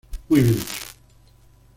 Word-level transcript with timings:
Muy 0.29 0.41
bien 0.41 0.55
hecho"". 0.57 0.65